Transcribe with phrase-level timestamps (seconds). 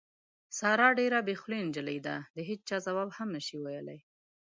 [0.57, 3.99] ساره ډېره بې خولې نجیلۍ ده، د هېچا ځواب هم نشي کولی.